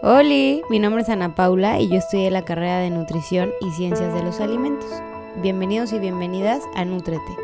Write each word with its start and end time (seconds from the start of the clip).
Hola, 0.00 0.62
mi 0.70 0.78
nombre 0.78 1.02
es 1.02 1.08
Ana 1.08 1.34
Paula 1.34 1.80
y 1.80 1.88
yo 1.88 1.96
estudié 1.96 2.30
la 2.30 2.44
carrera 2.44 2.78
de 2.78 2.88
Nutrición 2.88 3.50
y 3.60 3.72
Ciencias 3.72 4.14
de 4.14 4.22
los 4.22 4.38
Alimentos. 4.38 4.88
Bienvenidos 5.42 5.92
y 5.92 5.98
bienvenidas 5.98 6.62
a 6.76 6.84
Nutrete, 6.84 7.36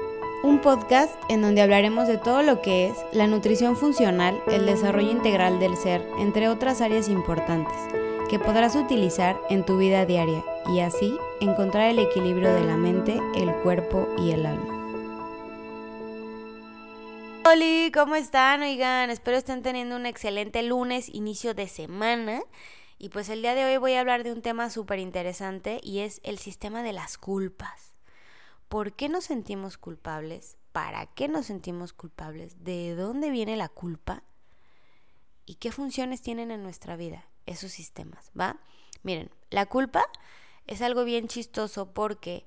un 0.44 0.60
podcast 0.60 1.12
en 1.28 1.42
donde 1.42 1.62
hablaremos 1.62 2.06
de 2.06 2.16
todo 2.16 2.42
lo 2.42 2.62
que 2.62 2.86
es 2.86 2.94
la 3.12 3.26
nutrición 3.26 3.76
funcional, 3.76 4.40
el 4.46 4.66
desarrollo 4.66 5.10
integral 5.10 5.58
del 5.58 5.76
ser, 5.76 6.06
entre 6.20 6.46
otras 6.46 6.80
áreas 6.80 7.08
importantes, 7.08 7.74
que 8.30 8.38
podrás 8.38 8.76
utilizar 8.76 9.36
en 9.50 9.64
tu 9.64 9.76
vida 9.76 10.06
diaria 10.06 10.44
y 10.72 10.78
así 10.78 11.18
encontrar 11.40 11.90
el 11.90 11.98
equilibrio 11.98 12.54
de 12.54 12.64
la 12.64 12.76
mente, 12.76 13.18
el 13.34 13.52
cuerpo 13.64 14.06
y 14.16 14.30
el 14.30 14.46
alma. 14.46 14.73
Hola, 17.46 17.90
¿cómo 17.92 18.14
están? 18.14 18.62
Oigan, 18.62 19.10
espero 19.10 19.36
estén 19.36 19.62
teniendo 19.62 19.96
un 19.96 20.06
excelente 20.06 20.62
lunes, 20.62 21.10
inicio 21.10 21.52
de 21.52 21.68
semana. 21.68 22.40
Y 22.98 23.10
pues 23.10 23.28
el 23.28 23.42
día 23.42 23.54
de 23.54 23.66
hoy 23.66 23.76
voy 23.76 23.92
a 23.92 24.00
hablar 24.00 24.24
de 24.24 24.32
un 24.32 24.40
tema 24.40 24.70
súper 24.70 24.98
interesante 24.98 25.78
y 25.82 25.98
es 25.98 26.22
el 26.24 26.38
sistema 26.38 26.82
de 26.82 26.94
las 26.94 27.18
culpas. 27.18 27.92
¿Por 28.70 28.94
qué 28.94 29.10
nos 29.10 29.24
sentimos 29.24 29.76
culpables? 29.76 30.56
¿Para 30.72 31.04
qué 31.04 31.28
nos 31.28 31.44
sentimos 31.44 31.92
culpables? 31.92 32.64
¿De 32.64 32.94
dónde 32.94 33.28
viene 33.28 33.58
la 33.58 33.68
culpa? 33.68 34.22
¿Y 35.44 35.56
qué 35.56 35.70
funciones 35.70 36.22
tienen 36.22 36.50
en 36.50 36.62
nuestra 36.62 36.96
vida 36.96 37.26
esos 37.44 37.72
sistemas? 37.72 38.32
¿Va? 38.40 38.56
Miren, 39.02 39.30
la 39.50 39.66
culpa 39.66 40.06
es 40.66 40.80
algo 40.80 41.04
bien 41.04 41.28
chistoso 41.28 41.92
porque 41.92 42.46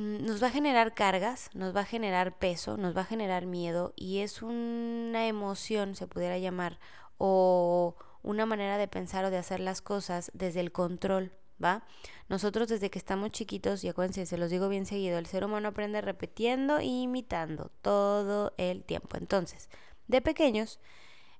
nos 0.00 0.42
va 0.42 0.46
a 0.46 0.50
generar 0.50 0.94
cargas, 0.94 1.50
nos 1.52 1.76
va 1.76 1.80
a 1.80 1.84
generar 1.84 2.38
peso, 2.38 2.78
nos 2.78 2.96
va 2.96 3.02
a 3.02 3.04
generar 3.04 3.44
miedo 3.44 3.92
y 3.96 4.20
es 4.20 4.40
una 4.40 5.26
emoción, 5.26 5.94
se 5.94 6.06
pudiera 6.06 6.38
llamar, 6.38 6.78
o 7.18 7.96
una 8.22 8.46
manera 8.46 8.78
de 8.78 8.88
pensar 8.88 9.26
o 9.26 9.30
de 9.30 9.36
hacer 9.36 9.60
las 9.60 9.82
cosas 9.82 10.30
desde 10.32 10.60
el 10.60 10.72
control, 10.72 11.32
¿va? 11.62 11.84
Nosotros 12.30 12.68
desde 12.68 12.90
que 12.90 12.98
estamos 12.98 13.30
chiquitos, 13.30 13.84
y 13.84 13.88
acuérdense, 13.88 14.24
se 14.24 14.38
los 14.38 14.50
digo 14.50 14.70
bien 14.70 14.86
seguido, 14.86 15.18
el 15.18 15.26
ser 15.26 15.44
humano 15.44 15.68
aprende 15.68 16.00
repitiendo 16.00 16.78
e 16.78 16.86
imitando 16.86 17.70
todo 17.82 18.54
el 18.56 18.84
tiempo. 18.84 19.18
Entonces, 19.18 19.68
de 20.08 20.22
pequeños, 20.22 20.80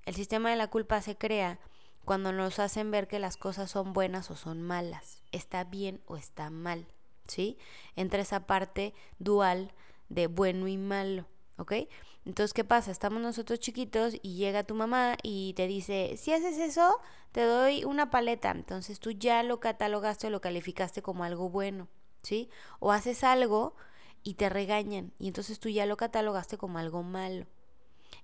el 0.04 0.14
sistema 0.14 0.50
de 0.50 0.56
la 0.56 0.68
culpa 0.68 1.00
se 1.00 1.16
crea 1.16 1.58
cuando 2.04 2.32
nos 2.32 2.58
hacen 2.58 2.90
ver 2.90 3.08
que 3.08 3.18
las 3.18 3.38
cosas 3.38 3.70
son 3.70 3.94
buenas 3.94 4.30
o 4.30 4.36
son 4.36 4.60
malas, 4.60 5.22
está 5.32 5.64
bien 5.64 6.02
o 6.04 6.18
está 6.18 6.50
mal. 6.50 6.86
¿Sí? 7.30 7.58
Entra 7.96 8.20
esa 8.20 8.46
parte 8.46 8.94
dual 9.18 9.72
de 10.08 10.26
bueno 10.26 10.68
y 10.68 10.76
malo, 10.76 11.26
¿ok? 11.56 11.72
Entonces, 12.26 12.52
¿qué 12.52 12.64
pasa? 12.64 12.90
Estamos 12.90 13.22
nosotros 13.22 13.60
chiquitos 13.60 14.14
y 14.22 14.36
llega 14.36 14.64
tu 14.64 14.74
mamá 14.74 15.16
y 15.22 15.54
te 15.54 15.66
dice, 15.66 16.16
si 16.18 16.32
haces 16.32 16.58
eso, 16.58 17.00
te 17.32 17.42
doy 17.44 17.84
una 17.84 18.10
paleta. 18.10 18.50
Entonces 18.50 19.00
tú 19.00 19.10
ya 19.12 19.42
lo 19.42 19.58
catalogaste 19.60 20.26
o 20.26 20.30
lo 20.30 20.40
calificaste 20.40 21.00
como 21.02 21.24
algo 21.24 21.48
bueno, 21.48 21.88
¿sí? 22.22 22.50
O 22.78 22.92
haces 22.92 23.24
algo 23.24 23.74
y 24.22 24.34
te 24.34 24.48
regañan 24.48 25.12
y 25.18 25.28
entonces 25.28 25.60
tú 25.60 25.70
ya 25.70 25.86
lo 25.86 25.96
catalogaste 25.96 26.58
como 26.58 26.78
algo 26.78 27.02
malo. 27.02 27.46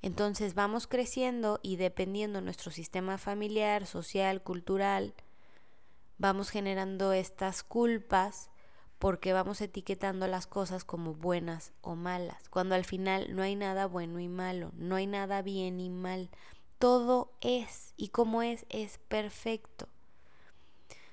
Entonces 0.03 0.55
vamos 0.55 0.87
creciendo 0.87 1.59
y 1.63 1.77
dependiendo 1.77 2.41
nuestro 2.41 2.71
sistema 2.71 3.17
familiar, 3.17 3.87
social, 3.87 4.43
cultural, 4.43 5.15
vamos 6.19 6.51
generando 6.51 7.13
estas 7.13 7.63
culpas 7.63 8.51
porque 8.99 9.33
vamos 9.33 9.61
etiquetando 9.61 10.27
las 10.27 10.47
cosas 10.47 10.85
como 10.85 11.15
buenas 11.15 11.73
o 11.83 11.95
malas, 11.97 12.49
cuando 12.49 12.75
al 12.75 12.85
final 12.85 13.35
no 13.35 13.43
hay 13.43 13.55
nada 13.55 13.87
bueno 13.87 14.21
y 14.21 14.29
malo, 14.29 14.73
no 14.77 14.97
hay 14.97 15.07
nada 15.07 15.43
bien 15.43 15.81
y 15.81 15.91
mal, 15.91 16.31
todo 16.79 17.33
es 17.41 17.93
y 17.97 18.09
como 18.09 18.43
es 18.43 18.67
es 18.69 18.99
perfecto. 19.09 19.89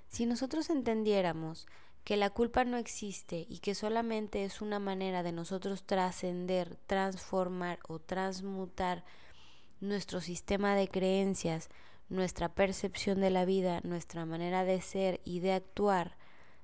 Si 0.07 0.25
nosotros 0.25 0.69
entendiéramos 0.69 1.67
que 2.03 2.17
la 2.17 2.29
culpa 2.29 2.65
no 2.65 2.77
existe 2.77 3.45
y 3.49 3.59
que 3.59 3.75
solamente 3.75 4.43
es 4.43 4.61
una 4.61 4.79
manera 4.79 5.23
de 5.23 5.31
nosotros 5.31 5.83
trascender, 5.83 6.77
transformar 6.85 7.79
o 7.87 7.99
transmutar 7.99 9.03
nuestro 9.79 10.21
sistema 10.21 10.75
de 10.75 10.87
creencias, 10.87 11.69
nuestra 12.09 12.49
percepción 12.49 13.21
de 13.21 13.29
la 13.29 13.45
vida, 13.45 13.81
nuestra 13.83 14.25
manera 14.25 14.65
de 14.65 14.81
ser 14.81 15.21
y 15.23 15.39
de 15.39 15.53
actuar, 15.53 16.17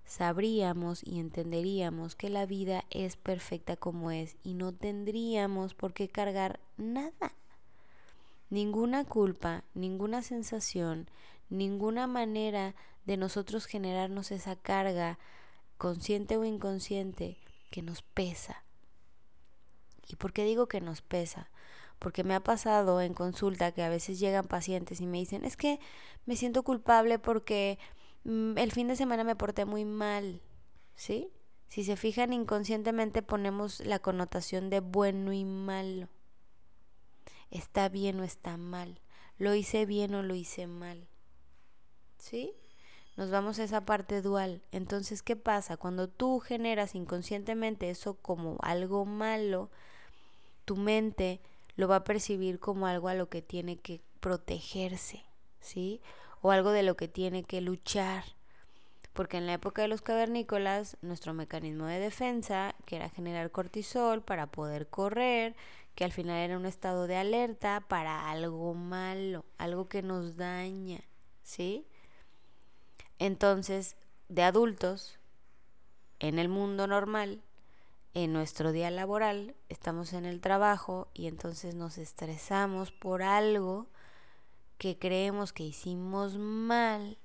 sabríamos 0.10 1.02
y 1.06 1.20
entenderíamos 1.20 2.16
que 2.16 2.30
la 2.30 2.48
vida 2.48 2.84
es 2.90 3.16
perfecta 3.16 3.78
como 3.78 4.10
es 4.10 4.38
y 4.44 4.56
no 4.56 4.74
tendríamos 4.74 5.76
por 5.76 5.94
qué 5.94 6.10
cargar 6.10 6.60
nada. 6.78 7.36
Ninguna 8.50 9.06
culpa, 9.06 9.64
ninguna 9.76 10.24
sensación, 10.24 11.12
ninguna 11.50 12.08
manera 12.08 12.74
de 13.06 13.18
nosotros 13.18 13.68
generarnos 13.68 14.32
esa 14.32 14.56
carga, 14.56 15.20
consciente 15.78 16.38
o 16.38 16.44
inconsciente, 16.44 17.38
que 17.70 17.84
nos 17.84 18.02
pesa. 18.02 18.64
¿Y 20.08 20.16
por 20.16 20.34
qué 20.34 20.44
digo 20.44 20.68
que 20.68 20.82
nos 20.82 21.04
pesa? 21.04 21.52
Porque 22.00 22.24
me 22.24 22.34
ha 22.34 22.40
pasado 22.40 23.00
en 23.02 23.14
consulta 23.14 23.74
que 23.74 23.84
a 23.84 23.90
veces 23.90 24.20
llegan 24.20 24.48
pacientes 24.48 25.02
y 25.02 25.06
me 25.06 25.20
dicen, 25.20 25.46
es 25.46 25.56
que 25.56 25.80
me 26.26 26.36
siento 26.36 26.64
culpable 26.64 27.20
porque 27.20 27.78
el 28.26 28.72
fin 28.72 28.88
de 28.88 28.96
semana 28.96 29.24
me 29.24 29.36
porté 29.36 29.66
muy 29.66 29.86
mal, 29.86 30.42
¿sí? 30.96 31.32
Si 31.68 31.84
se 31.84 31.96
fijan 31.96 32.34
inconscientemente 32.34 33.22
ponemos 33.22 33.80
la 33.82 34.00
connotación 34.00 34.70
de 34.70 34.80
bueno 34.80 35.34
y 35.34 35.46
malo. 35.46 36.10
Está 37.52 37.90
bien 37.90 38.20
o 38.20 38.24
está 38.24 38.58
mal. 38.58 39.00
Lo 39.38 39.54
hice 39.54 39.86
bien 39.86 40.16
o 40.16 40.24
lo 40.24 40.36
hice 40.36 40.68
mal. 40.68 41.08
¿Sí? 42.18 42.54
Nos 43.18 43.32
vamos 43.32 43.60
a 43.60 43.64
esa 43.64 43.86
parte 43.86 44.22
dual. 44.22 44.64
Entonces, 44.72 45.22
¿qué 45.22 45.36
pasa? 45.36 45.78
Cuando 45.78 46.10
tú 46.10 46.40
generas 46.40 46.96
inconscientemente 46.96 47.90
eso 47.90 48.16
como 48.16 48.58
algo 48.62 49.06
malo, 49.06 49.70
tu 50.66 50.76
mente 50.76 51.42
lo 51.76 51.88
va 51.88 51.98
a 51.98 52.04
percibir 52.04 52.60
como 52.60 52.88
algo 52.88 53.08
a 53.10 53.14
lo 53.14 53.30
que 53.30 53.42
tiene 53.42 53.78
que 53.78 54.02
protegerse, 54.20 55.24
¿sí? 55.60 56.02
O 56.42 56.52
algo 56.52 56.72
de 56.72 56.84
lo 56.84 56.96
que 56.96 57.08
tiene 57.08 57.44
que 57.44 57.62
luchar. 57.62 58.24
Porque 59.14 59.38
en 59.38 59.46
la 59.46 59.54
época 59.54 59.82
de 59.82 59.88
los 59.88 60.02
cavernícolas, 60.02 60.98
nuestro 61.02 61.34
mecanismo 61.34 61.86
de 61.86 62.00
defensa, 62.00 62.76
que 62.86 62.96
era 62.96 63.10
generar 63.10 63.52
cortisol 63.52 64.22
para 64.22 64.48
poder 64.48 64.88
correr, 64.88 65.56
que 65.96 66.06
al 66.06 66.12
final 66.12 66.38
era 66.38 66.58
un 66.58 66.66
estado 66.66 67.08
de 67.08 67.18
alerta 67.18 67.84
para 67.88 68.30
algo 68.30 68.74
malo, 68.74 69.44
algo 69.58 69.90
que 69.90 70.02
nos 70.02 70.38
daña, 70.38 71.02
¿sí? 71.44 71.86
Entonces, 73.18 73.98
de 74.30 74.44
adultos, 74.44 75.20
en 76.20 76.40
el 76.40 76.48
mundo 76.48 76.88
normal, 76.88 77.42
en 78.14 78.32
nuestro 78.32 78.72
día 78.72 78.90
laboral, 78.92 79.56
estamos 79.68 80.14
en 80.14 80.26
el 80.26 80.40
trabajo 80.40 81.10
y 81.14 81.28
entonces 81.28 81.76
nos 81.76 81.98
estresamos 81.98 82.92
por 82.92 83.22
algo 83.22 83.88
que 84.80 84.98
creemos 84.98 85.52
que 85.52 85.64
hicimos 85.64 86.38
mal, 86.38 87.20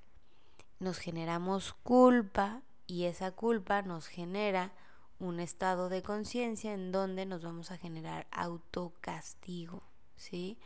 nos 0.80 0.98
generamos 0.98 1.72
culpa 1.84 2.62
y 2.86 3.04
esa 3.04 3.30
culpa 3.30 3.80
nos 3.80 4.08
genera 4.08 4.72
un 5.20 5.38
estado 5.38 5.88
de 5.88 6.02
conciencia 6.02 6.74
en 6.74 6.90
donde 6.90 7.26
nos 7.26 7.44
vamos 7.44 7.70
a 7.70 7.78
generar 7.78 8.26
autocastigo, 8.32 9.84
¿sí? 10.16 10.58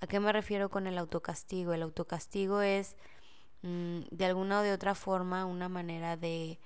¿A 0.00 0.06
qué 0.06 0.18
me 0.18 0.32
refiero 0.32 0.70
con 0.70 0.86
el 0.86 0.96
autocastigo? 0.96 1.74
El 1.74 1.82
autocastigo 1.82 2.62
es 2.62 2.96
mm, 3.60 4.00
de 4.10 4.24
alguna 4.24 4.60
o 4.60 4.62
de 4.62 4.72
otra 4.72 4.94
forma 4.94 5.44
una 5.44 5.68
manera 5.68 6.16
de, 6.16 6.58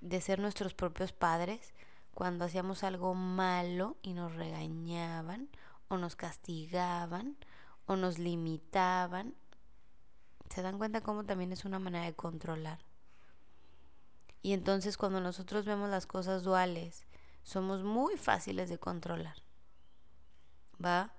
de 0.00 0.20
ser 0.20 0.40
nuestros 0.40 0.74
propios 0.74 1.12
padres 1.12 1.74
cuando 2.12 2.44
hacíamos 2.44 2.82
algo 2.82 3.14
malo 3.14 3.98
y 4.02 4.14
nos 4.14 4.34
regañaban 4.34 5.48
o 5.86 5.96
nos 5.96 6.16
castigaban 6.16 7.36
o 7.86 7.96
nos 7.96 8.18
limitaban, 8.18 9.34
se 10.50 10.62
dan 10.62 10.78
cuenta 10.78 11.00
cómo 11.00 11.24
también 11.24 11.52
es 11.52 11.64
una 11.64 11.78
manera 11.78 12.04
de 12.04 12.14
controlar. 12.14 12.78
Y 14.42 14.52
entonces 14.52 14.96
cuando 14.96 15.20
nosotros 15.20 15.64
vemos 15.64 15.90
las 15.90 16.06
cosas 16.06 16.42
duales, 16.44 17.04
somos 17.42 17.82
muy 17.82 18.16
fáciles 18.16 18.68
de 18.68 18.78
controlar. 18.78 19.36
¿Va? 20.84 21.14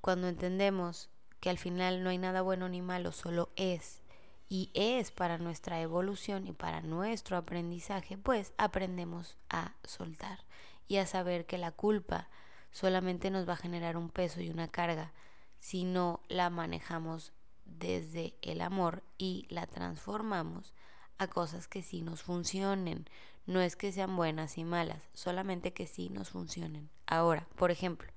Cuando 0.00 0.28
entendemos 0.28 1.08
que 1.40 1.50
al 1.50 1.58
final 1.58 2.02
no 2.02 2.10
hay 2.10 2.18
nada 2.18 2.42
bueno 2.42 2.68
ni 2.68 2.82
malo, 2.82 3.12
solo 3.12 3.50
es. 3.56 4.02
Y 4.48 4.70
es 4.74 5.10
para 5.10 5.38
nuestra 5.38 5.80
evolución 5.80 6.46
y 6.46 6.52
para 6.52 6.80
nuestro 6.80 7.36
aprendizaje, 7.36 8.16
pues 8.16 8.52
aprendemos 8.58 9.36
a 9.48 9.74
soltar 9.82 10.44
y 10.86 10.98
a 10.98 11.06
saber 11.06 11.46
que 11.46 11.58
la 11.58 11.72
culpa 11.72 12.28
solamente 12.70 13.30
nos 13.30 13.48
va 13.48 13.54
a 13.54 13.56
generar 13.56 13.96
un 13.96 14.08
peso 14.08 14.40
y 14.40 14.50
una 14.50 14.68
carga 14.68 15.12
si 15.58 15.84
no 15.84 16.20
la 16.28 16.50
manejamos 16.50 17.32
desde 17.64 18.34
el 18.42 18.60
amor 18.60 19.02
y 19.18 19.46
la 19.48 19.66
transformamos 19.66 20.74
a 21.18 21.26
cosas 21.26 21.68
que 21.68 21.82
sí 21.82 22.02
nos 22.02 22.22
funcionen. 22.22 23.08
No 23.46 23.60
es 23.60 23.76
que 23.76 23.92
sean 23.92 24.16
buenas 24.16 24.58
y 24.58 24.64
malas, 24.64 25.08
solamente 25.14 25.72
que 25.72 25.86
sí 25.86 26.08
nos 26.08 26.30
funcionen. 26.30 26.90
Ahora, 27.06 27.46
por 27.56 27.70
ejemplo, 27.70 28.12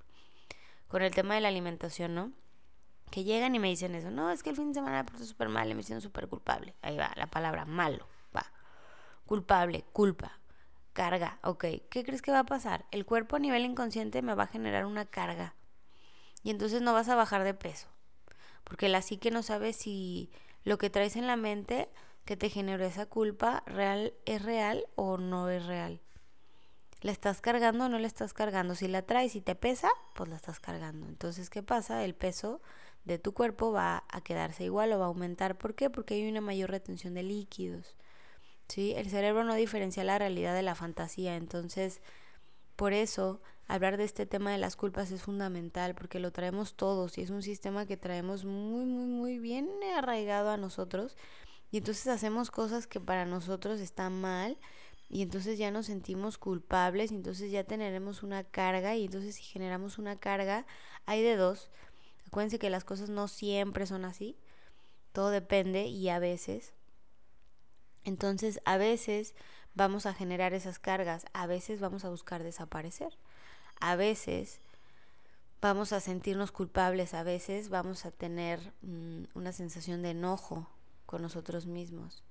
con 0.88 1.02
el 1.02 1.14
tema 1.14 1.36
de 1.36 1.42
la 1.42 1.50
alimentación, 1.50 2.16
¿no? 2.16 2.32
que 3.10 3.24
llegan 3.24 3.56
y 3.56 3.60
me 3.60 3.70
dicen 3.70 3.96
eso. 3.96 4.12
No, 4.12 4.30
es 4.30 4.44
que 4.44 4.52
el 4.52 4.56
fin 4.56 4.70
de 4.70 4.76
semana 4.76 5.04
me 5.04 5.26
súper 5.26 5.50
mal 5.50 5.74
me 5.76 5.84
siento 5.84 6.02
súper 6.02 6.28
culpable. 6.28 6.76
Ahí 6.82 6.98
va, 6.98 7.12
la 7.16 7.28
palabra 7.28 7.66
malo, 7.66 8.08
va. 8.36 8.46
Culpable, 9.26 9.86
culpa, 9.92 10.40
carga, 10.94 11.40
ok. 11.44 11.66
¿Qué 11.90 12.04
crees 12.04 12.22
que 12.22 12.32
va 12.32 12.40
a 12.40 12.46
pasar? 12.46 12.86
El 12.92 13.06
cuerpo 13.06 13.36
a 13.36 13.40
nivel 13.40 13.66
inconsciente 13.66 14.22
me 14.22 14.36
va 14.36 14.44
a 14.44 14.48
generar 14.48 14.86
una 14.86 15.06
carga. 15.06 15.56
Y 16.44 16.50
entonces 16.52 16.82
no 16.82 16.94
vas 16.94 17.10
a 17.10 17.16
bajar 17.16 17.44
de 17.44 17.54
peso. 17.54 17.88
Porque 18.64 18.90
la 18.90 19.02
psique 19.02 19.32
no 19.32 19.44
sabe 19.44 19.74
si 19.74 20.32
lo 20.64 20.78
que 20.78 20.90
traes 20.90 21.16
en 21.16 21.28
la 21.28 21.36
mente 21.36 21.90
que 22.26 22.38
te 22.38 22.50
generó 22.50 22.86
esa 22.86 23.06
culpa 23.06 23.64
real 23.66 24.14
es 24.26 24.42
real 24.44 24.86
o 24.96 25.18
no 25.18 25.50
es 25.50 25.66
real. 25.66 26.02
¿La 27.02 27.12
estás 27.12 27.40
cargando 27.42 27.86
o 27.86 27.90
no 27.90 27.98
la 27.98 28.08
estás 28.08 28.34
cargando? 28.34 28.76
Si 28.76 28.88
la 28.88 29.02
traes 29.02 29.36
y 29.36 29.42
te 29.42 29.56
pesa, 29.56 29.90
pues 30.14 30.30
la 30.30 30.36
estás 30.36 30.60
cargando. 30.60 31.08
Entonces, 31.08 31.50
¿qué 31.50 31.64
pasa? 31.64 32.04
El 32.04 32.14
peso 32.14 32.62
de 33.06 33.18
tu 33.18 33.34
cuerpo 33.34 33.72
va 33.72 34.04
a 34.10 34.22
quedarse 34.22 34.66
igual 34.66 34.92
o 34.92 35.00
va 35.00 35.06
a 35.06 35.08
aumentar. 35.08 35.58
¿Por 35.58 35.76
qué? 35.76 35.90
Porque 35.90 36.16
hay 36.16 36.30
una 36.30 36.42
mayor 36.42 36.70
retención 36.70 37.14
de 37.14 37.24
líquidos. 37.24 37.96
¿Sí? 38.68 38.94
El 38.96 39.10
cerebro 39.10 39.44
no 39.46 39.56
diferencia 39.56 40.04
la 40.04 40.20
realidad 40.20 40.54
de 40.54 40.62
la 40.62 40.76
fantasía. 40.76 41.38
Entonces, 41.38 42.02
por 42.80 42.94
eso, 42.94 43.42
hablar 43.68 43.98
de 43.98 44.06
este 44.06 44.26
tema 44.26 44.54
de 44.54 44.58
las 44.58 44.78
culpas 44.78 45.12
es 45.12 45.24
fundamental, 45.24 45.96
porque 45.96 46.18
lo 46.18 46.32
traemos 46.32 46.76
todos 46.76 47.18
y 47.18 47.22
es 47.22 47.30
un 47.30 47.44
sistema 47.44 47.86
que 47.86 47.98
traemos 47.98 48.46
muy, 48.46 48.86
muy, 48.86 49.06
muy 49.06 49.38
bien 49.38 49.70
arraigado 49.98 50.50
a 50.50 50.56
nosotros. 50.56 51.18
Y 51.72 51.80
entonces 51.80 52.08
hacemos 52.08 52.52
cosas 52.52 52.88
que 52.88 53.02
para 53.02 53.26
nosotros 53.26 53.82
están 53.82 54.22
mal 54.22 54.58
y 55.10 55.24
entonces 55.24 55.60
ya 55.60 55.72
nos 55.72 55.88
sentimos 55.88 56.38
culpables 56.38 57.12
y 57.12 57.16
entonces 57.16 57.52
ya 57.52 57.66
tendremos 57.66 58.24
una 58.24 58.46
carga 58.46 58.96
y 58.96 59.04
entonces 59.04 59.36
si 59.36 59.44
generamos 59.44 59.98
una 59.98 60.18
carga 60.18 60.66
hay 61.06 61.22
de 61.22 61.36
dos. 61.36 61.70
Acuérdense 62.28 62.60
que 62.60 62.70
las 62.70 62.86
cosas 62.86 63.10
no 63.10 63.28
siempre 63.28 63.88
son 63.88 64.06
así, 64.06 64.38
todo 65.12 65.32
depende 65.32 65.88
y 65.88 66.08
a 66.08 66.20
veces. 66.20 66.72
Entonces 68.06 68.62
a 68.64 68.78
veces 68.78 69.36
vamos 69.76 70.06
a 70.06 70.14
generar 70.14 70.54
esas 70.54 70.80
cargas, 70.80 71.26
a 71.34 71.48
veces 71.48 71.80
vamos 71.80 72.06
a 72.06 72.10
buscar 72.10 72.44
desaparecer, 72.44 73.18
a 73.80 73.96
veces 73.96 74.62
vamos 75.62 75.94
a 75.94 76.00
sentirnos 76.00 76.52
culpables, 76.52 77.14
a 77.14 77.24
veces 77.24 77.70
vamos 77.70 78.06
a 78.06 78.12
tener 78.12 78.60
mm, 78.82 79.26
una 79.34 79.52
sensación 79.52 80.02
de 80.02 80.12
enojo 80.12 80.68
con 81.06 81.22
nosotros 81.22 81.66
mismos. 81.66 82.24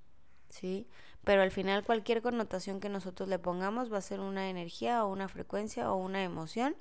¿sí? 0.48 0.86
Pero 1.24 1.42
al 1.42 1.50
final 1.50 1.84
cualquier 1.84 2.22
connotación 2.22 2.80
que 2.80 2.88
nosotros 2.88 3.28
le 3.28 3.38
pongamos 3.38 3.92
va 3.92 3.98
a 3.98 4.02
ser 4.02 4.20
una 4.20 4.50
energía 4.50 5.04
o 5.04 5.12
una 5.12 5.28
frecuencia 5.28 5.92
o 5.92 5.96
una 5.96 6.22
emoción, 6.22 6.76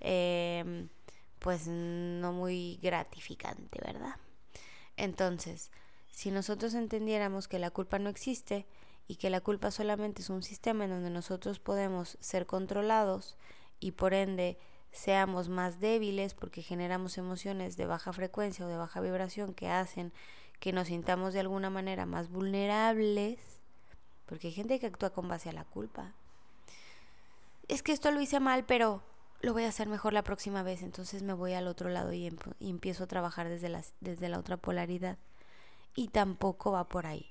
em, 0.00 0.88
pues 1.38 1.66
no 1.68 2.32
muy 2.32 2.78
gratificante, 2.82 3.80
¿verdad? 3.84 4.16
Entonces, 4.96 5.70
si 6.10 6.30
nosotros 6.30 6.74
entendiéramos 6.74 7.48
que 7.48 7.58
la 7.58 7.70
culpa 7.70 7.98
no 7.98 8.10
existe 8.10 8.66
y 9.08 9.16
que 9.16 9.30
la 9.30 9.40
culpa 9.40 9.70
solamente 9.70 10.22
es 10.22 10.30
un 10.30 10.42
sistema 10.42 10.84
en 10.84 10.90
donde 10.90 11.10
nosotros 11.10 11.58
podemos 11.58 12.18
ser 12.20 12.46
controlados 12.46 13.36
y 13.80 13.92
por 13.92 14.14
ende 14.14 14.58
seamos 14.92 15.48
más 15.48 15.80
débiles 15.80 16.34
porque 16.34 16.62
generamos 16.62 17.18
emociones 17.18 17.76
de 17.76 17.86
baja 17.86 18.12
frecuencia 18.12 18.66
o 18.66 18.68
de 18.68 18.76
baja 18.76 19.00
vibración 19.00 19.54
que 19.54 19.68
hacen 19.68 20.12
que 20.60 20.72
nos 20.72 20.88
sintamos 20.88 21.32
de 21.32 21.40
alguna 21.40 21.70
manera 21.70 22.04
más 22.04 22.30
vulnerables, 22.30 23.38
porque 24.26 24.48
hay 24.48 24.52
gente 24.52 24.78
que 24.78 24.86
actúa 24.86 25.10
con 25.10 25.28
base 25.28 25.48
a 25.48 25.52
la 25.52 25.64
culpa. 25.64 26.14
Es 27.68 27.82
que 27.82 27.92
esto 27.92 28.10
lo 28.10 28.20
hice 28.20 28.40
mal, 28.40 28.64
pero 28.64 29.02
lo 29.40 29.52
voy 29.52 29.64
a 29.64 29.68
hacer 29.68 29.88
mejor 29.88 30.12
la 30.12 30.24
próxima 30.24 30.62
vez, 30.62 30.82
entonces 30.82 31.22
me 31.22 31.32
voy 31.32 31.52
al 31.52 31.68
otro 31.68 31.88
lado 31.90 32.12
y, 32.12 32.26
empiezo 32.60 33.04
a 33.04 33.06
trabajar 33.06 33.48
desde, 33.48 33.72
desde 34.00 34.28
la 34.28 34.38
otra 34.38 34.56
polaridad. 34.56 35.16
Y 35.94 36.08
tampoco 36.08 36.72
va 36.72 36.88
por 36.88 37.06
ahí. 37.06 37.26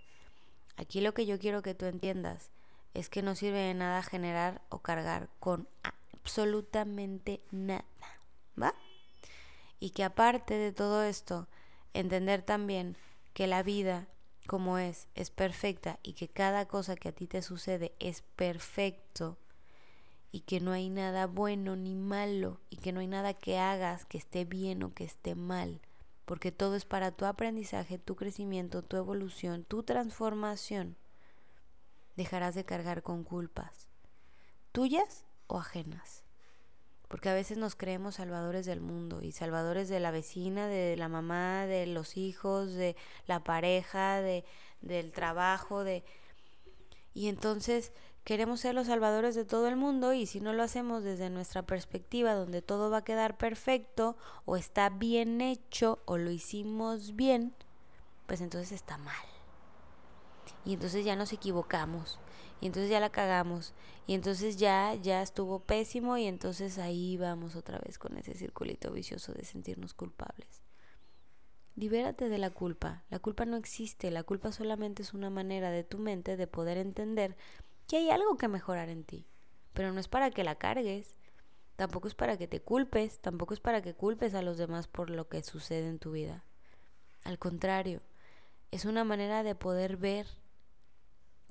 Aquí 0.77 1.01
lo 1.01 1.13
que 1.13 1.25
yo 1.25 1.39
quiero 1.39 1.61
que 1.61 1.75
tú 1.75 1.85
entiendas 1.85 2.51
es 2.93 3.09
que 3.09 3.21
no 3.21 3.35
sirve 3.35 3.59
de 3.59 3.73
nada 3.73 4.01
generar 4.03 4.61
o 4.69 4.79
cargar 4.79 5.29
con 5.39 5.67
absolutamente 5.83 7.41
nada, 7.51 7.85
¿va? 8.61 8.73
Y 9.79 9.89
que 9.91 10.03
aparte 10.03 10.53
de 10.55 10.71
todo 10.71 11.03
esto, 11.03 11.47
entender 11.93 12.41
también 12.41 12.97
que 13.33 13.47
la 13.47 13.63
vida 13.63 14.07
como 14.47 14.77
es 14.77 15.07
es 15.13 15.29
perfecta 15.29 15.99
y 16.01 16.13
que 16.13 16.29
cada 16.29 16.67
cosa 16.67 16.95
que 16.95 17.09
a 17.09 17.11
ti 17.11 17.27
te 17.27 17.41
sucede 17.41 17.93
es 17.99 18.21
perfecto 18.35 19.37
y 20.31 20.41
que 20.41 20.59
no 20.59 20.71
hay 20.71 20.89
nada 20.89 21.27
bueno 21.27 21.75
ni 21.75 21.95
malo 21.95 22.59
y 22.69 22.77
que 22.77 22.91
no 22.91 23.01
hay 23.01 23.07
nada 23.07 23.33
que 23.33 23.59
hagas 23.59 24.05
que 24.05 24.17
esté 24.17 24.45
bien 24.45 24.83
o 24.83 24.93
que 24.93 25.03
esté 25.03 25.35
mal, 25.35 25.81
porque 26.27 26.51
todo 26.51 26.75
es 26.75 26.85
para 26.85 27.11
tu 27.11 27.25
aprendizaje, 27.25 27.97
tu 27.97 28.15
crecimiento, 28.15 28.83
tu 28.83 28.97
evolución, 28.97 29.63
tu 29.63 29.81
transformación. 29.81 30.95
Dejarás 32.15 32.53
de 32.53 32.65
cargar 32.65 33.01
con 33.01 33.23
culpas, 33.23 33.87
tuyas 34.71 35.25
o 35.47 35.57
ajenas 35.57 36.27
porque 37.07 37.29
a 37.29 37.33
veces 37.33 37.57
nos 37.57 37.75
creemos 37.75 38.15
salvadores 38.15 38.65
del 38.65 38.81
mundo 38.81 39.21
y 39.21 39.31
salvadores 39.31 39.87
de 39.87 39.99
la 39.99 40.11
vecina, 40.11 40.67
de 40.67 40.97
la 40.97 41.07
mamá, 41.07 41.65
de 41.65 41.87
los 41.87 42.17
hijos, 42.17 42.73
de 42.73 42.95
la 43.27 43.43
pareja, 43.43 44.21
de, 44.21 44.43
del 44.81 45.11
trabajo, 45.13 45.83
de... 45.83 46.03
Y 47.13 47.29
entonces 47.29 47.93
queremos 48.27 48.59
ser 48.59 48.75
los 48.75 48.87
salvadores 48.87 49.35
de 49.35 49.45
todo 49.45 49.69
el 49.69 49.77
mundo 49.77 50.11
y 50.11 50.25
si 50.25 50.41
no 50.41 50.51
lo 50.51 50.61
hacemos 50.61 51.01
desde 51.01 51.29
nuestra 51.29 51.61
perspectiva 51.61 52.33
donde 52.33 52.61
todo 52.61 52.89
va 52.89 52.97
a 52.97 53.03
quedar 53.05 53.37
perfecto 53.37 54.17
o 54.43 54.57
está 54.57 54.89
bien 54.89 55.39
hecho 55.39 56.01
o 56.03 56.17
lo 56.17 56.29
hicimos 56.29 57.15
bien, 57.15 57.53
pues 58.25 58.41
entonces 58.41 58.73
está 58.73 58.97
mal. 58.97 59.15
Y 60.65 60.73
entonces 60.73 61.05
ya 61.05 61.15
nos 61.15 61.31
equivocamos 61.31 62.19
y 62.59 62.65
entonces 62.65 62.91
ya 62.91 62.99
la 62.99 63.11
cagamos 63.11 63.73
y 64.07 64.13
entonces 64.13 64.57
ya 64.57 64.93
ya 64.95 65.21
estuvo 65.21 65.59
pésimo 65.59 66.17
y 66.17 66.25
entonces 66.25 66.79
ahí 66.79 67.15
vamos 67.15 67.55
otra 67.55 67.79
vez 67.79 67.97
con 67.97 68.17
ese 68.17 68.33
circulito 68.33 68.91
vicioso 68.91 69.31
de 69.31 69.45
sentirnos 69.45 69.93
culpables. 69.93 70.63
Libérate 71.77 72.27
de 72.27 72.39
la 72.39 72.49
culpa. 72.49 73.05
La 73.09 73.19
culpa 73.19 73.45
no 73.45 73.55
existe, 73.55 74.11
la 74.11 74.23
culpa 74.23 74.51
solamente 74.51 75.03
es 75.03 75.13
una 75.13 75.29
manera 75.29 75.71
de 75.71 75.85
tu 75.85 75.97
mente 75.97 76.35
de 76.35 76.47
poder 76.47 76.77
entender 76.77 77.37
que 77.87 77.97
hay 77.97 78.09
algo 78.09 78.37
que 78.37 78.47
mejorar 78.47 78.89
en 78.89 79.03
ti, 79.03 79.25
pero 79.73 79.93
no 79.93 79.99
es 79.99 80.07
para 80.07 80.31
que 80.31 80.43
la 80.43 80.55
cargues, 80.55 81.17
tampoco 81.75 82.07
es 82.07 82.15
para 82.15 82.37
que 82.37 82.47
te 82.47 82.61
culpes, 82.61 83.19
tampoco 83.19 83.53
es 83.53 83.59
para 83.59 83.81
que 83.81 83.93
culpes 83.93 84.33
a 84.33 84.41
los 84.41 84.57
demás 84.57 84.87
por 84.87 85.09
lo 85.09 85.29
que 85.29 85.43
sucede 85.43 85.87
en 85.87 85.99
tu 85.99 86.11
vida. 86.11 86.43
Al 87.23 87.39
contrario, 87.39 88.01
es 88.71 88.85
una 88.85 89.03
manera 89.03 89.43
de 89.43 89.55
poder 89.55 89.97
ver 89.97 90.27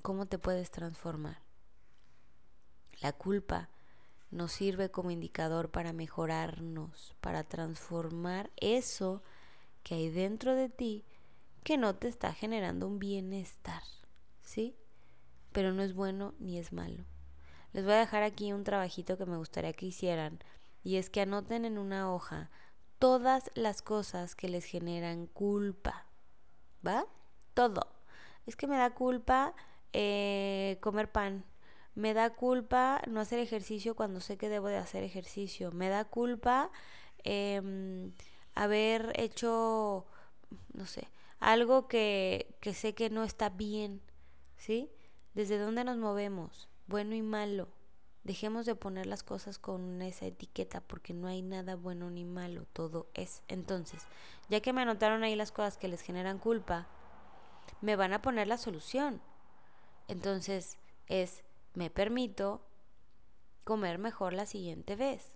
cómo 0.01 0.25
te 0.25 0.37
puedes 0.37 0.71
transformar. 0.71 1.41
La 3.01 3.13
culpa 3.13 3.69
nos 4.31 4.51
sirve 4.51 4.91
como 4.91 5.11
indicador 5.11 5.71
para 5.71 5.93
mejorarnos, 5.93 7.15
para 7.21 7.43
transformar 7.43 8.51
eso 8.57 9.23
que 9.83 9.95
hay 9.95 10.09
dentro 10.09 10.55
de 10.55 10.69
ti 10.69 11.05
que 11.63 11.77
no 11.77 11.95
te 11.95 12.07
está 12.07 12.33
generando 12.33 12.87
un 12.87 12.99
bienestar, 12.99 13.83
¿sí? 14.41 14.75
Pero 15.57 15.73
no 15.73 15.81
es 15.81 15.95
bueno 15.95 16.35
ni 16.37 16.59
es 16.59 16.71
malo. 16.71 17.03
Les 17.73 17.83
voy 17.83 17.93
a 17.93 17.97
dejar 17.97 18.21
aquí 18.21 18.53
un 18.53 18.63
trabajito 18.63 19.17
que 19.17 19.25
me 19.25 19.37
gustaría 19.37 19.73
que 19.73 19.87
hicieran 19.87 20.37
y 20.83 20.97
es 20.97 21.09
que 21.09 21.21
anoten 21.21 21.65
en 21.65 21.79
una 21.79 22.13
hoja 22.13 22.51
todas 22.99 23.49
las 23.55 23.81
cosas 23.81 24.35
que 24.35 24.49
les 24.49 24.65
generan 24.65 25.25
culpa, 25.25 26.05
¿va? 26.85 27.07
Todo. 27.55 27.87
Es 28.45 28.55
que 28.55 28.67
me 28.67 28.77
da 28.77 28.91
culpa 28.91 29.55
eh, 29.93 30.77
comer 30.79 31.11
pan. 31.11 31.43
Me 31.95 32.13
da 32.13 32.29
culpa 32.35 33.01
no 33.07 33.19
hacer 33.19 33.39
ejercicio 33.39 33.95
cuando 33.95 34.21
sé 34.21 34.37
que 34.37 34.49
debo 34.49 34.67
de 34.67 34.77
hacer 34.77 35.03
ejercicio. 35.03 35.71
Me 35.71 35.89
da 35.89 36.05
culpa 36.05 36.69
em, 37.23 38.13
haber 38.53 39.11
hecho, 39.19 40.05
no 40.75 40.85
sé, 40.85 41.07
algo 41.39 41.87
que, 41.87 42.55
que 42.61 42.75
sé 42.75 42.93
que 42.93 43.09
no 43.09 43.23
está 43.23 43.49
bien. 43.49 44.03
¿Sí? 44.57 44.91
¿Desde 45.37 45.59
dónde 45.59 45.83
nos 45.83 45.97
movemos? 45.97 46.67
Bueno 46.87 47.13
y 47.13 47.21
malo. 47.21 47.67
Dejemos 48.23 48.65
de 48.65 48.73
poner 48.73 49.05
las 49.05 49.21
cosas 49.21 49.59
con 49.59 50.01
esa 50.01 50.25
etiqueta 50.25 50.81
porque 50.81 51.13
no 51.13 51.27
hay 51.27 51.43
nada 51.43 51.75
bueno 51.75 52.09
ni 52.09 52.25
malo, 52.25 52.65
todo 52.73 53.05
es. 53.13 53.43
Entonces, 53.47 54.07
ya 54.49 54.61
que 54.61 54.73
me 54.73 54.81
anotaron 54.81 55.21
ahí 55.21 55.35
las 55.35 55.51
cosas 55.51 55.77
que 55.77 55.89
les 55.89 56.01
generan 56.01 56.39
culpa, 56.39 56.87
me 57.81 57.95
van 57.95 58.13
a 58.13 58.21
poner 58.23 58.47
la 58.47 58.57
solución. 58.57 59.21
Entonces 60.07 60.79
es, 61.05 61.43
me 61.75 61.91
permito 61.91 62.65
comer 63.63 63.99
mejor 63.99 64.33
la 64.33 64.47
siguiente 64.47 64.95
vez. 64.95 65.35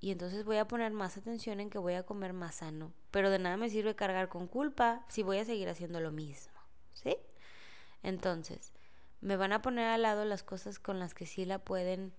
Y 0.00 0.10
entonces 0.10 0.46
voy 0.46 0.56
a 0.56 0.68
poner 0.68 0.92
más 0.92 1.18
atención 1.18 1.60
en 1.60 1.68
que 1.68 1.76
voy 1.76 1.92
a 1.92 2.06
comer 2.06 2.32
más 2.32 2.54
sano. 2.54 2.94
Pero 3.10 3.28
de 3.28 3.38
nada 3.38 3.58
me 3.58 3.68
sirve 3.68 3.94
cargar 3.94 4.30
con 4.30 4.46
culpa 4.46 5.04
si 5.10 5.22
voy 5.22 5.36
a 5.36 5.44
seguir 5.44 5.68
haciendo 5.68 6.00
lo 6.00 6.12
mismo. 6.12 6.58
¿Sí? 6.94 7.18
Entonces, 8.02 8.72
me 9.20 9.36
van 9.36 9.52
a 9.52 9.62
poner 9.62 9.86
al 9.86 10.02
lado 10.02 10.24
las 10.24 10.42
cosas 10.42 10.78
con 10.78 10.98
las 10.98 11.14
que 11.14 11.26
sí 11.26 11.44
la 11.44 11.58
pueden 11.58 12.12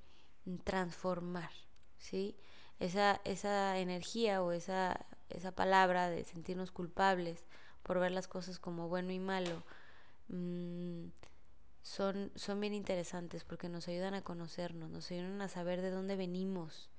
transformar. 0.64 1.52
¿Sí? 1.98 2.36
Esa, 2.80 3.20
esa 3.26 3.78
energía 3.78 4.42
o 4.42 4.54
esa 4.54 5.06
esa 5.30 5.52
palabra 5.52 6.10
de 6.10 6.24
sentirnos 6.24 6.72
culpables 6.72 7.46
por 7.84 8.00
ver 8.00 8.12
las 8.12 8.28
cosas 8.28 8.60
como 8.60 8.90
bueno 8.90 9.12
y 9.12 9.20
malo, 9.20 9.64
mm, 10.28 11.06
son, 11.82 12.32
son 12.36 12.60
bien 12.60 12.74
interesantes 12.74 13.44
porque 13.44 13.70
nos 13.70 13.88
ayudan 13.88 14.14
a 14.14 14.22
conocernos, 14.22 14.90
nos 14.90 15.10
ayudan 15.12 15.42
a 15.42 15.48
saber 15.48 15.82
de 15.82 15.92
dónde 15.92 16.16
venimos, 16.16 16.90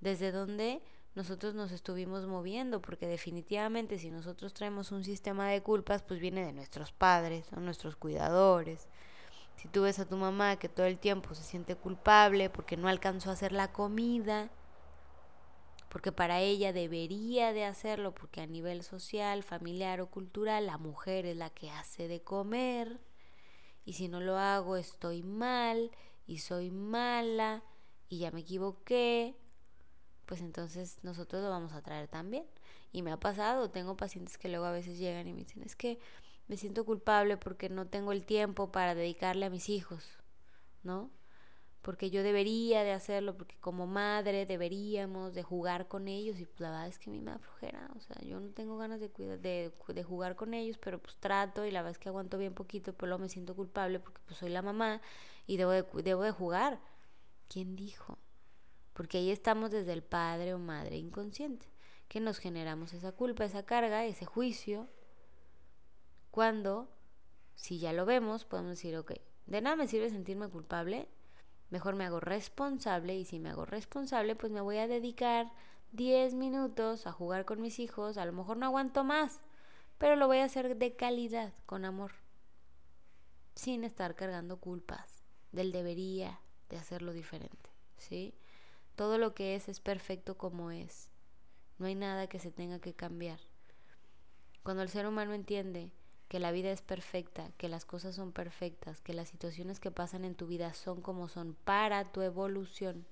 desde 0.00 0.32
dónde 0.32 0.82
nosotros 1.14 1.54
nos 1.54 1.72
estuvimos 1.72 2.26
moviendo, 2.26 2.82
porque 2.82 3.06
definitivamente 3.06 3.98
si 3.98 4.10
nosotros 4.10 4.52
traemos 4.52 4.92
un 4.92 5.04
sistema 5.04 5.48
de 5.48 5.62
culpas, 5.62 6.02
pues 6.02 6.20
viene 6.20 6.44
de 6.44 6.52
nuestros 6.52 6.92
padres, 6.92 7.46
o 7.56 7.60
nuestros 7.60 7.96
cuidadores. 7.96 8.88
Si 9.56 9.68
tú 9.68 9.82
ves 9.82 9.98
a 9.98 10.08
tu 10.08 10.16
mamá 10.16 10.56
que 10.56 10.68
todo 10.68 10.86
el 10.86 10.98
tiempo 10.98 11.34
se 11.34 11.42
siente 11.42 11.76
culpable 11.76 12.50
porque 12.50 12.76
no 12.76 12.88
alcanzó 12.88 13.30
a 13.30 13.32
hacer 13.32 13.52
la 13.52 13.72
comida, 13.72 14.50
porque 15.88 16.12
para 16.12 16.40
ella 16.40 16.74
debería 16.74 17.52
de 17.54 17.64
hacerlo, 17.64 18.14
porque 18.14 18.42
a 18.42 18.46
nivel 18.46 18.82
social, 18.82 19.42
familiar 19.42 20.00
o 20.00 20.10
cultural, 20.10 20.66
la 20.66 20.76
mujer 20.76 21.24
es 21.24 21.36
la 21.36 21.50
que 21.50 21.70
hace 21.70 22.06
de 22.06 22.20
comer, 22.20 23.00
y 23.84 23.94
si 23.94 24.08
no 24.08 24.20
lo 24.20 24.36
hago 24.36 24.76
estoy 24.76 25.22
mal, 25.22 25.90
y 26.26 26.38
soy 26.38 26.70
mala, 26.70 27.62
y 28.08 28.18
ya 28.18 28.30
me 28.30 28.40
equivoqué, 28.40 29.36
pues 30.26 30.40
entonces 30.40 31.02
nosotros 31.02 31.42
lo 31.42 31.50
vamos 31.50 31.72
a 31.72 31.82
traer 31.82 32.08
también. 32.08 32.44
Y 32.92 33.02
me 33.02 33.12
ha 33.12 33.18
pasado, 33.18 33.70
tengo 33.70 33.96
pacientes 33.96 34.38
que 34.38 34.48
luego 34.48 34.64
a 34.66 34.72
veces 34.72 34.98
llegan 34.98 35.28
y 35.28 35.32
me 35.32 35.40
dicen, 35.40 35.62
es 35.62 35.76
que 35.76 35.98
me 36.48 36.56
siento 36.56 36.84
culpable 36.84 37.36
porque 37.36 37.68
no 37.68 37.86
tengo 37.86 38.12
el 38.12 38.24
tiempo 38.24 38.70
para 38.72 38.94
dedicarle 38.94 39.46
a 39.46 39.50
mis 39.50 39.68
hijos, 39.68 40.04
¿no? 40.82 41.10
Porque 41.82 42.10
yo 42.10 42.22
debería 42.22 42.82
de 42.82 42.92
hacerlo, 42.92 43.36
porque 43.36 43.56
como 43.60 43.86
madre 43.86 44.44
deberíamos 44.46 45.34
de 45.34 45.42
jugar 45.42 45.86
con 45.86 46.08
ellos 46.08 46.38
y 46.40 46.46
pues 46.46 46.60
la 46.60 46.70
verdad 46.70 46.88
es 46.88 46.98
que 46.98 47.10
a 47.10 47.12
mí 47.12 47.20
me 47.20 47.30
da 47.30 47.38
flojera, 47.38 47.90
o 47.96 48.00
sea, 48.00 48.16
yo 48.22 48.40
no 48.40 48.50
tengo 48.50 48.76
ganas 48.76 48.98
de, 49.00 49.08
de, 49.08 49.72
de 49.88 50.02
jugar 50.02 50.34
con 50.34 50.52
ellos, 50.54 50.78
pero 50.78 50.98
pues 51.00 51.16
trato 51.16 51.64
y 51.64 51.70
la 51.70 51.80
verdad 51.80 51.92
es 51.92 51.98
que 51.98 52.08
aguanto 52.08 52.38
bien 52.38 52.54
poquito, 52.54 52.92
pero 52.92 53.08
luego 53.08 53.22
me 53.22 53.28
siento 53.28 53.54
culpable 53.54 54.00
porque 54.00 54.20
pues 54.26 54.38
soy 54.38 54.50
la 54.50 54.62
mamá 54.62 55.00
y 55.46 55.56
debo 55.58 55.70
de, 55.70 55.84
debo 56.02 56.22
de 56.22 56.32
jugar. 56.32 56.80
¿Quién 57.48 57.76
dijo? 57.76 58.18
porque 58.96 59.18
ahí 59.18 59.30
estamos 59.30 59.70
desde 59.70 59.92
el 59.92 60.02
padre 60.02 60.54
o 60.54 60.58
madre 60.58 60.96
inconsciente, 60.96 61.66
que 62.08 62.18
nos 62.18 62.38
generamos 62.38 62.94
esa 62.94 63.12
culpa, 63.12 63.44
esa 63.44 63.66
carga, 63.66 64.06
ese 64.06 64.24
juicio, 64.24 64.88
cuando, 66.36 66.86
si 67.54 67.78
ya 67.78 67.94
lo 67.94 68.04
vemos, 68.04 68.44
podemos 68.44 68.72
decir, 68.72 68.94
ok, 68.98 69.12
de 69.46 69.62
nada 69.62 69.74
me 69.74 69.86
sirve 69.86 70.10
sentirme 70.10 70.50
culpable, 70.50 71.08
mejor 71.70 71.94
me 71.94 72.04
hago 72.04 72.20
responsable 72.20 73.16
y 73.16 73.24
si 73.24 73.38
me 73.38 73.48
hago 73.48 73.64
responsable, 73.64 74.36
pues 74.36 74.52
me 74.52 74.60
voy 74.60 74.76
a 74.76 74.86
dedicar 74.86 75.50
10 75.92 76.34
minutos 76.34 77.06
a 77.06 77.12
jugar 77.12 77.46
con 77.46 77.62
mis 77.62 77.78
hijos, 77.78 78.18
a 78.18 78.26
lo 78.26 78.34
mejor 78.34 78.58
no 78.58 78.66
aguanto 78.66 79.02
más, 79.02 79.40
pero 79.96 80.14
lo 80.14 80.26
voy 80.26 80.36
a 80.36 80.44
hacer 80.44 80.76
de 80.76 80.94
calidad, 80.94 81.54
con 81.64 81.86
amor, 81.86 82.12
sin 83.54 83.82
estar 83.82 84.14
cargando 84.14 84.60
culpas 84.60 85.24
del 85.52 85.72
debería 85.72 86.38
de 86.68 86.76
hacerlo 86.76 87.14
diferente, 87.14 87.70
¿sí? 87.96 88.34
Todo 88.94 89.16
lo 89.16 89.34
que 89.34 89.54
es 89.54 89.70
es 89.70 89.80
perfecto 89.80 90.36
como 90.36 90.70
es. 90.70 91.08
No 91.78 91.86
hay 91.86 91.94
nada 91.94 92.26
que 92.26 92.40
se 92.40 92.50
tenga 92.50 92.78
que 92.78 92.92
cambiar. 92.92 93.40
Cuando 94.62 94.82
el 94.82 94.90
ser 94.90 95.06
humano 95.06 95.32
entiende 95.32 95.92
que 96.28 96.40
la 96.40 96.50
vida 96.50 96.70
es 96.70 96.82
perfecta, 96.82 97.50
que 97.56 97.68
las 97.68 97.84
cosas 97.84 98.14
son 98.16 98.32
perfectas, 98.32 99.00
que 99.00 99.14
las 99.14 99.28
situaciones 99.28 99.80
que 99.80 99.90
pasan 99.90 100.24
en 100.24 100.34
tu 100.34 100.46
vida 100.46 100.74
son 100.74 101.00
como 101.00 101.28
son 101.28 101.54
para 101.64 102.04
tu 102.04 102.22
evolución, 102.22 103.06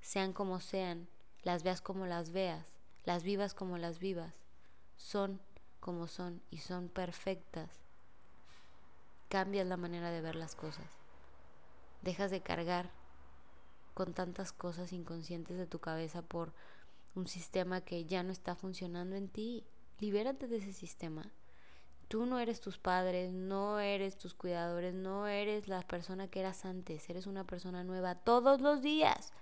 sean 0.00 0.32
como 0.32 0.60
sean, 0.60 1.08
las 1.42 1.62
veas 1.62 1.80
como 1.80 2.06
las 2.06 2.30
veas, 2.30 2.66
las 3.04 3.22
vivas 3.22 3.54
como 3.54 3.78
las 3.78 3.98
vivas, 3.98 4.34
son 4.96 5.40
como 5.80 6.08
son 6.08 6.42
y 6.50 6.58
son 6.58 6.88
perfectas, 6.88 7.70
cambias 9.28 9.66
la 9.66 9.76
manera 9.76 10.10
de 10.10 10.20
ver 10.20 10.34
las 10.34 10.56
cosas. 10.56 10.86
Dejas 12.02 12.30
de 12.30 12.40
cargar 12.40 12.90
con 13.94 14.12
tantas 14.12 14.52
cosas 14.52 14.92
inconscientes 14.92 15.56
de 15.56 15.66
tu 15.66 15.78
cabeza 15.78 16.22
por 16.22 16.52
un 17.14 17.26
sistema 17.26 17.80
que 17.80 18.04
ya 18.04 18.22
no 18.22 18.32
está 18.32 18.54
funcionando 18.54 19.16
en 19.16 19.28
ti. 19.28 19.64
Libérate 19.98 20.46
de 20.46 20.58
ese 20.58 20.72
sistema. 20.72 21.32
Tú 22.08 22.24
no 22.26 22.38
eres 22.38 22.60
tus 22.60 22.78
padres, 22.78 23.32
no 23.32 23.80
eres 23.80 24.16
tus 24.16 24.34
cuidadores, 24.34 24.94
no 24.94 25.26
eres 25.26 25.66
la 25.66 25.82
persona 25.82 26.28
que 26.28 26.40
eras 26.40 26.64
antes, 26.64 27.08
eres 27.10 27.26
una 27.26 27.44
persona 27.44 27.82
nueva 27.82 28.14
todos 28.14 28.60
los 28.60 28.80
días. 28.80 29.32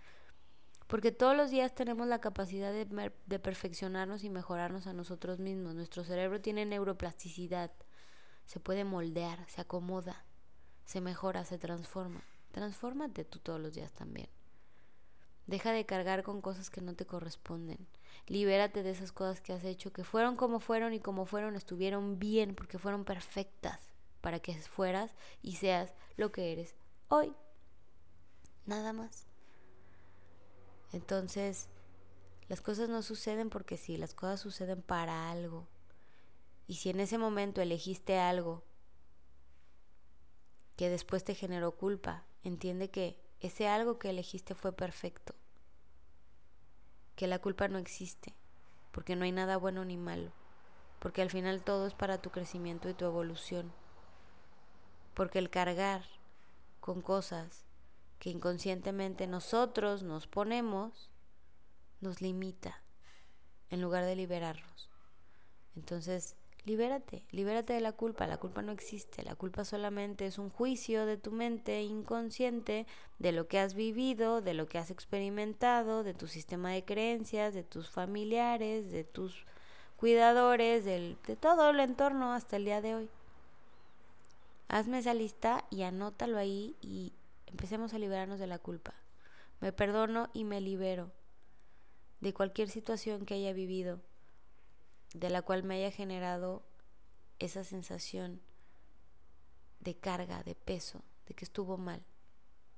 Porque 0.87 1.12
todos 1.12 1.37
los 1.37 1.50
días 1.50 1.75
tenemos 1.75 2.06
la 2.06 2.21
capacidad 2.21 2.73
de, 2.73 3.38
perfeccionarnos 3.38 4.23
y 4.25 4.30
mejorarnos 4.30 4.87
a 4.87 4.92
nosotros 4.92 5.38
mismos. 5.38 5.75
Nuestro 5.75 6.04
cerebro 6.04 6.40
tiene 6.40 6.66
neuroplasticidad, 6.66 7.71
se 8.44 8.61
puede 8.61 8.85
moldear, 8.85 9.44
se 9.49 9.62
acomoda, 9.62 10.25
se 10.85 11.00
mejora, 11.00 11.44
se 11.44 11.59
transforma. 11.59 12.23
Transfórmate 12.52 13.25
tú 13.25 13.40
todos 13.40 13.61
los 13.61 13.75
días 13.75 13.92
también. 13.92 14.28
Deja 15.47 15.73
de 15.73 15.85
cargar 15.85 16.23
con 16.23 16.40
cosas 16.40 16.71
que 16.71 16.80
no 16.80 16.94
te 16.94 17.06
corresponden. 17.06 17.87
Libérate 18.26 18.83
de 18.83 18.90
esas 18.90 19.12
cosas 19.12 19.40
que 19.40 19.52
has 19.52 19.64
hecho, 19.64 19.92
que 19.92 20.04
fueron 20.04 20.37
como 20.37 20.61
fueron 20.61 20.92
y 20.94 21.00
como 21.00 21.26
fueron 21.26 21.56
estuvieron 21.56 22.18
bien, 22.18 22.54
porque 22.54 22.78
fueron 22.78 23.04
perfectas 23.04 23.80
para 24.21 24.40
que 24.40 24.54
fueras 24.54 25.14
y 25.42 25.56
seas 25.56 25.92
lo 26.16 26.33
que 26.33 26.52
eres 26.52 26.75
hoy. 27.09 27.35
Nada 28.66 28.92
más. 28.92 29.26
Entonces, 30.92 31.68
las 32.49 32.61
cosas 32.61 32.88
no 32.88 33.02
suceden 33.02 33.50
porque 33.50 33.76
sí, 33.76 33.97
las 33.97 34.14
cosas 34.14 34.40
suceden 34.40 34.80
para 34.80 35.30
algo. 35.30 35.66
Y 36.66 36.76
si 36.76 36.90
en 36.90 37.00
ese 37.00 37.18
momento 37.18 37.61
elegiste 37.61 38.18
algo 38.18 38.62
que 40.76 40.88
después 40.88 41.25
te 41.25 41.35
generó 41.35 41.76
culpa, 41.76 42.25
entiende 42.42 42.90
que 42.90 43.18
ese 43.40 43.68
algo 43.68 43.99
que 43.99 44.11
elegiste 44.11 44.54
fue 44.54 44.73
perfecto. 44.73 45.35
Que 47.16 47.26
la 47.26 47.38
culpa 47.38 47.68
no 47.68 47.78
existe, 47.78 48.35
porque 48.92 49.16
no 49.16 49.25
hay 49.25 49.33
nada 49.33 49.56
bueno 49.56 49.85
ni 49.85 49.97
malo, 49.97 50.33
porque 50.99 51.23
al 51.23 51.30
final 51.30 51.62
todo 51.62 51.87
es 51.87 51.94
para 51.94 52.21
tu 52.21 52.30
crecimiento 52.30 52.88
y 52.88 52.94
tu 52.94 53.04
evolución. 53.04 53.73
Porque 55.14 55.38
el 55.38 55.50
cargar 55.50 56.04
con 56.80 57.00
cosas 57.00 57.64
que 58.18 58.30
inconscientemente 58.30 59.26
nosotros 59.26 60.02
nos 60.02 60.26
ponemos, 60.26 61.11
nos 62.00 62.21
limita 62.21 62.83
en 63.71 63.80
lugar 63.80 64.04
de 64.04 64.16
liberarnos. 64.16 64.90
Entonces, 65.76 66.37
libérate, 66.64 67.25
libérate 67.30 67.73
de 67.73 67.80
la 67.80 67.92
culpa. 67.92 68.26
La 68.26 68.38
culpa 68.38 68.62
no 68.62 68.73
existe, 68.73 69.23
la 69.23 69.35
culpa 69.35 69.64
solamente 69.64 70.26
es 70.26 70.38
un 70.38 70.50
juicio 70.50 71.06
de 71.06 71.16
tu 71.16 71.30
mente 71.30 71.83
inconsciente 71.83 72.87
de 73.18 73.33
lo 73.33 73.49
que 73.49 73.59
has 73.59 73.75
vivido, 73.75 74.40
de 74.40 74.54
lo 74.54 74.66
que 74.66 74.78
has 74.78 74.90
experimentado, 74.90 76.02
de 76.02 76.14
tu 76.14 76.26
sistema 76.26 76.71
de 76.71 76.85
creencias, 76.85 77.54
de 77.54 77.62
tus 77.62 77.90
familiares, 77.90 78.90
de 78.90 79.04
tus 79.04 79.44
cuidadores, 79.97 80.85
de 80.85 81.37
todo 81.40 81.71
el 81.71 81.80
entorno 81.80 82.33
hasta 82.33 82.56
el 82.56 82.64
día 82.64 82.80
de 82.80 82.94
hoy. 82.94 83.11
Hazme 84.68 84.99
esa 84.99 85.14
lista 85.14 85.64
y 85.71 85.83
anótalo 85.83 86.38
ahí 86.38 86.75
y 86.80 87.12
empecemos 87.47 87.94
a 87.94 87.99
liberarnos 87.99 88.38
de 88.38 88.47
la 88.47 88.59
culpa. 88.59 88.94
Me 89.61 89.73
perdono 89.73 90.30
y 90.33 90.44
me 90.44 90.61
libero 90.61 91.12
de 92.21 92.33
cualquier 92.33 92.71
situación 92.71 93.26
que 93.26 93.35
haya 93.35 93.52
vivido 93.52 94.00
de 95.14 95.30
la 95.30 95.40
cual 95.42 95.62
me 95.62 95.76
haya 95.76 95.90
generado 95.90 96.62
esa 97.38 97.64
sensación 97.64 98.42
de 99.80 99.97
carga, 99.97 100.42
de 100.42 100.54
peso, 100.54 101.02
de 101.26 101.35
que 101.35 101.44
estuvo 101.44 101.78
mal. 101.78 102.04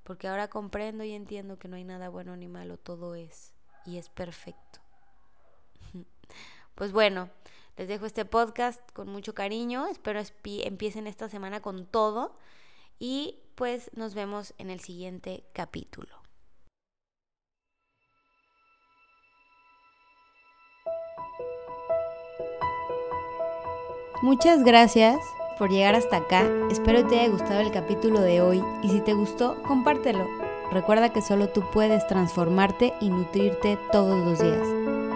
Porque 0.04 0.28
ahora 0.28 0.48
comprendo 0.48 1.02
y 1.02 1.12
entiendo 1.12 1.58
que 1.58 1.66
no 1.66 1.76
hay 1.76 1.84
nada 1.84 2.08
bueno 2.08 2.36
ni 2.36 2.46
malo, 2.46 2.76
todo 2.78 3.16
es 3.16 3.52
y 3.84 3.98
es 3.98 4.08
perfecto. 4.08 4.80
Pues 6.74 6.92
bueno, 6.92 7.30
les 7.78 7.88
dejo 7.88 8.04
este 8.04 8.26
podcast 8.26 8.82
con 8.92 9.08
mucho 9.08 9.34
cariño, 9.34 9.86
espero 9.86 10.20
empiecen 10.44 11.06
esta 11.06 11.30
semana 11.30 11.62
con 11.62 11.86
todo 11.86 12.36
y 12.98 13.40
pues 13.54 13.90
nos 13.94 14.14
vemos 14.14 14.52
en 14.58 14.68
el 14.68 14.80
siguiente 14.80 15.46
capítulo. 15.54 16.15
Muchas 24.26 24.64
gracias 24.64 25.20
por 25.56 25.70
llegar 25.70 25.94
hasta 25.94 26.16
acá. 26.16 26.50
Espero 26.68 27.06
te 27.06 27.20
haya 27.20 27.30
gustado 27.30 27.60
el 27.60 27.70
capítulo 27.70 28.20
de 28.20 28.40
hoy 28.40 28.60
y 28.82 28.88
si 28.88 29.00
te 29.00 29.14
gustó, 29.14 29.62
compártelo. 29.62 30.26
Recuerda 30.72 31.12
que 31.12 31.22
solo 31.22 31.48
tú 31.48 31.62
puedes 31.72 32.04
transformarte 32.08 32.92
y 33.00 33.08
nutrirte 33.10 33.78
todos 33.92 34.18
los 34.26 34.40
días. 34.40 34.66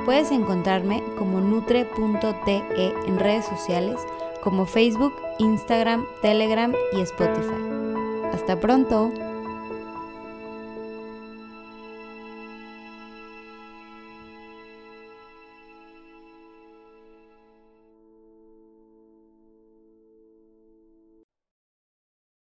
Puedes 0.04 0.30
encontrarme 0.30 1.02
como 1.18 1.40
nutre.te 1.40 2.62
en 3.08 3.18
redes 3.18 3.46
sociales 3.46 3.98
como 4.44 4.64
Facebook, 4.64 5.12
Instagram, 5.40 6.06
Telegram 6.22 6.72
y 6.92 7.00
Spotify. 7.00 8.30
Hasta 8.32 8.60
pronto. 8.60 9.10